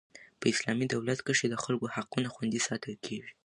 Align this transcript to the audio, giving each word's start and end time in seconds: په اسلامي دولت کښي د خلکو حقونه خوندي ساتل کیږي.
په 0.39 0.45
اسلامي 0.53 0.85
دولت 0.93 1.19
کښي 1.27 1.47
د 1.49 1.55
خلکو 1.63 1.85
حقونه 1.95 2.27
خوندي 2.33 2.59
ساتل 2.67 2.93
کیږي. 3.05 3.31